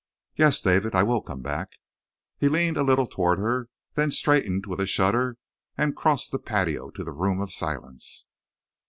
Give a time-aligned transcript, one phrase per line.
[0.35, 1.73] "Yes, David, I will come back!"
[2.39, 5.37] He leaned a little toward her, then straightened with a shudder
[5.77, 8.25] and crossed the patio to the Room of Silence.